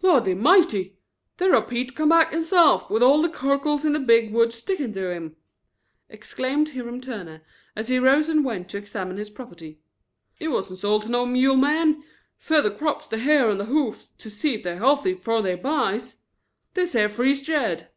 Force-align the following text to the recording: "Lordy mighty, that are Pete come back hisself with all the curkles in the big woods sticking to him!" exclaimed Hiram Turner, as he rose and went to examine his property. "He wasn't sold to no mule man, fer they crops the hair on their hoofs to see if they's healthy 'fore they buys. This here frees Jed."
"Lordy 0.00 0.34
mighty, 0.34 0.96
that 1.38 1.50
are 1.52 1.60
Pete 1.60 1.96
come 1.96 2.10
back 2.10 2.32
hisself 2.32 2.88
with 2.88 3.02
all 3.02 3.20
the 3.20 3.28
curkles 3.28 3.84
in 3.84 3.92
the 3.94 3.98
big 3.98 4.32
woods 4.32 4.54
sticking 4.54 4.92
to 4.92 5.10
him!" 5.10 5.34
exclaimed 6.08 6.68
Hiram 6.68 7.00
Turner, 7.00 7.42
as 7.74 7.88
he 7.88 7.98
rose 7.98 8.28
and 8.28 8.44
went 8.44 8.68
to 8.68 8.76
examine 8.76 9.16
his 9.16 9.28
property. 9.28 9.80
"He 10.36 10.46
wasn't 10.46 10.78
sold 10.78 11.02
to 11.02 11.08
no 11.10 11.26
mule 11.26 11.56
man, 11.56 12.04
fer 12.36 12.62
they 12.62 12.70
crops 12.70 13.08
the 13.08 13.18
hair 13.18 13.50
on 13.50 13.58
their 13.58 13.66
hoofs 13.66 14.10
to 14.18 14.30
see 14.30 14.54
if 14.54 14.62
they's 14.62 14.78
healthy 14.78 15.14
'fore 15.14 15.42
they 15.42 15.56
buys. 15.56 16.18
This 16.74 16.92
here 16.92 17.08
frees 17.08 17.42
Jed." 17.42 17.88